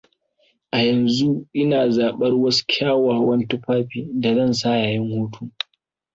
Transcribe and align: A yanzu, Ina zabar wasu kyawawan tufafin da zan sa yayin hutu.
A 0.77 0.77
yanzu, 0.87 1.31
Ina 1.61 1.79
zabar 1.95 2.33
wasu 2.43 2.61
kyawawan 2.71 3.41
tufafin 3.49 4.21
da 4.21 4.35
zan 4.35 4.53
sa 4.53 4.69
yayin 4.81 5.09
hutu. 5.19 5.49